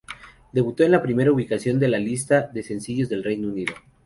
[0.51, 3.75] Debutó en la primera ubicación de la lista de sencillos del Reino Unido.